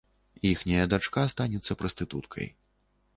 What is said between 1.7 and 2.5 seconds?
прастытуткай.